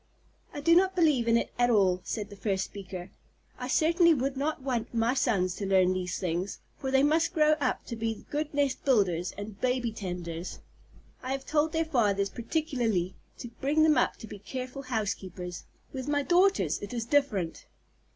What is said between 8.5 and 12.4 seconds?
nest builders and baby tenders. I have told their fathers